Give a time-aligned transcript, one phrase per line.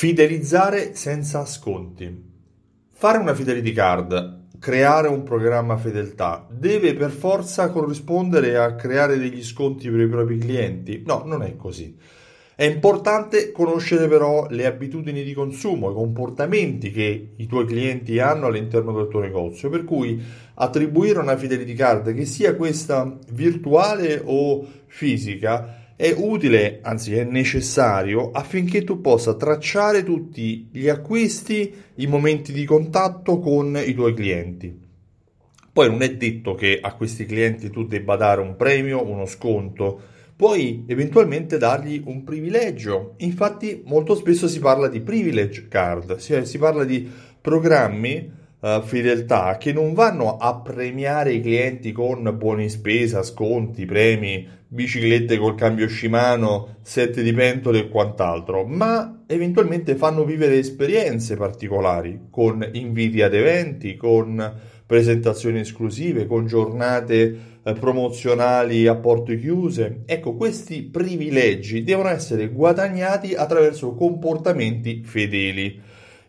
[0.00, 2.10] Fidelizzare senza sconti.
[2.90, 9.44] Fare una fidelity card, creare un programma fedeltà, deve per forza corrispondere a creare degli
[9.44, 11.02] sconti per i propri clienti?
[11.04, 11.94] No, non è così.
[12.54, 18.46] È importante conoscere però le abitudini di consumo, i comportamenti che i tuoi clienti hanno
[18.46, 20.18] all'interno del tuo negozio, per cui
[20.54, 28.30] attribuire una fidelity card, che sia questa virtuale o fisica, è utile, anzi è necessario,
[28.30, 34.74] affinché tu possa tracciare tutti gli acquisti, i momenti di contatto con i tuoi clienti.
[35.70, 40.00] Poi non è detto che a questi clienti tu debba dare un premio, uno sconto,
[40.34, 43.12] puoi eventualmente dargli un privilegio.
[43.18, 47.06] Infatti molto spesso si parla di privilege card, si parla di
[47.42, 54.46] programmi uh, fedeltà che non vanno a premiare i clienti con buoni spesa, sconti, premi,
[54.66, 62.26] biciclette col cambio Shimano, set di pentole e quant'altro, ma eventualmente fanno vivere esperienze particolari
[62.30, 70.02] con inviti ad eventi, con presentazioni esclusive, con giornate eh, promozionali a porte chiuse.
[70.06, 75.80] Ecco, questi privilegi devono essere guadagnati attraverso comportamenti fedeli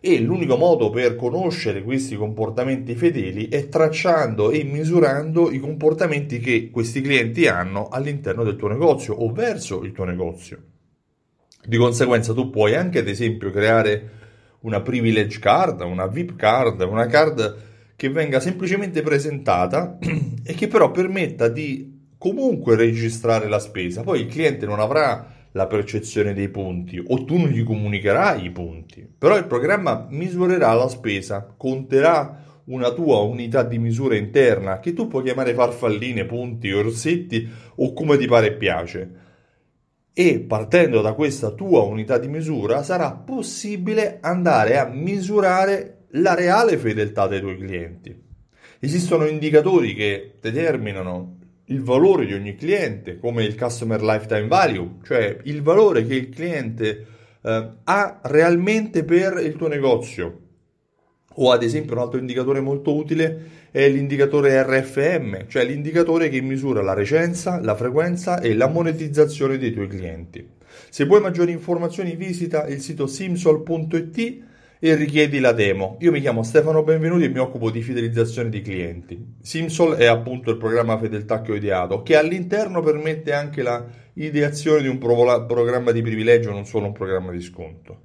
[0.04, 6.70] e l'unico modo per conoscere questi comportamenti fedeli è tracciando e misurando i comportamenti che
[6.72, 10.60] questi clienti hanno all'interno del tuo negozio o verso il tuo negozio.
[11.64, 14.10] Di conseguenza tu puoi anche ad esempio creare
[14.62, 17.56] una privilege card, una VIP card, una card
[17.94, 19.98] che venga semplicemente presentata
[20.42, 24.02] e che però permetta di comunque registrare la spesa.
[24.02, 28.50] Poi il cliente non avrà la percezione dei punti o tu non gli comunicherai i
[28.50, 34.92] punti, però il programma misurerà la spesa, conterà una tua unità di misura interna che
[34.92, 39.10] tu puoi chiamare farfalline, punti, orsetti o come ti pare e piace.
[40.14, 46.76] E partendo da questa tua unità di misura sarà possibile andare a misurare la reale
[46.76, 48.30] fedeltà dei tuoi clienti.
[48.78, 51.38] Esistono indicatori che determinano
[51.72, 56.28] il valore di ogni cliente, come il Customer Lifetime Value, cioè il valore che il
[56.28, 57.06] cliente
[57.40, 60.38] eh, ha realmente per il tuo negozio.
[61.36, 66.82] O ad esempio un altro indicatore molto utile è l'indicatore RFM, cioè l'indicatore che misura
[66.82, 70.46] la recenza, la frequenza e la monetizzazione dei tuoi clienti.
[70.90, 74.50] Se vuoi maggiori informazioni visita il sito simsol.it
[74.84, 75.96] e richiedi la demo.
[76.00, 79.36] Io mi chiamo Stefano Benvenuti e mi occupo di fidelizzazione di clienti.
[79.40, 84.82] Simsol è appunto il programma fedeltà che ho ideato, che all'interno permette anche la ideazione
[84.82, 88.00] di un pro- programma di privilegio, non solo un programma di sconto.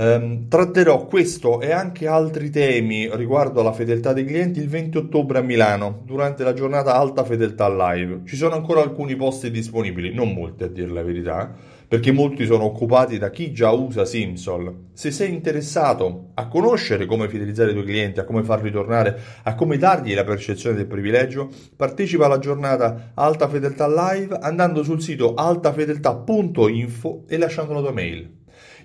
[0.00, 5.38] Um, tratterò questo e anche altri temi riguardo alla fedeltà dei clienti il 20 ottobre
[5.38, 8.20] a Milano durante la giornata Alta Fedeltà Live.
[8.24, 11.52] Ci sono ancora alcuni posti disponibili, non molti a dire la verità
[11.88, 14.90] perché molti sono occupati da chi già usa Simsol.
[14.92, 19.56] Se sei interessato a conoscere come fidelizzare i tuoi clienti, a come farli tornare, a
[19.56, 25.34] come dargli la percezione del privilegio, partecipa alla giornata Alta Fedeltà Live andando sul sito
[25.34, 28.37] altafedeltà.info e lasciando la tua mail.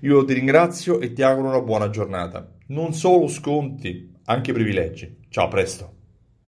[0.04, 2.46] Io ti ringrazio e ti auguro una buona giornata.
[2.68, 5.20] Non solo sconti, anche privilegi.
[5.30, 5.92] Ciao, a presto.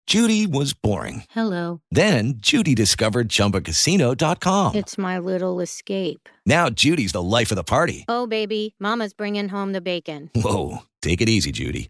[0.05, 1.23] Judy was boring.
[1.29, 1.79] Hello.
[1.91, 4.73] Then Judy discovered ChumbaCasino.com.
[4.75, 6.27] It's my little escape.
[6.45, 8.05] Now Judy's the life of the party.
[8.09, 10.31] Oh, baby, Mama's bringing home the bacon.
[10.33, 11.89] Whoa, take it easy, Judy.